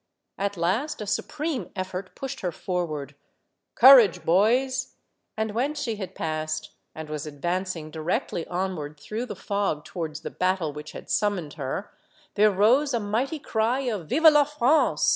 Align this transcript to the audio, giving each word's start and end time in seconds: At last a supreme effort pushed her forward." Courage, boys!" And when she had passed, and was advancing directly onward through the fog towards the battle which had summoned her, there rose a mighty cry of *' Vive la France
At 0.39 0.57
last 0.57 0.99
a 0.99 1.05
supreme 1.05 1.69
effort 1.75 2.15
pushed 2.15 2.39
her 2.39 2.51
forward." 2.51 3.13
Courage, 3.75 4.23
boys!" 4.25 4.95
And 5.37 5.51
when 5.51 5.75
she 5.75 5.97
had 5.97 6.15
passed, 6.15 6.71
and 6.95 7.07
was 7.07 7.27
advancing 7.27 7.91
directly 7.91 8.47
onward 8.47 8.99
through 8.99 9.27
the 9.27 9.35
fog 9.35 9.85
towards 9.85 10.21
the 10.21 10.31
battle 10.31 10.73
which 10.73 10.93
had 10.93 11.11
summoned 11.11 11.53
her, 11.53 11.93
there 12.33 12.49
rose 12.49 12.95
a 12.95 12.99
mighty 12.99 13.37
cry 13.37 13.81
of 13.81 14.09
*' 14.09 14.09
Vive 14.09 14.23
la 14.23 14.43
France 14.43 15.07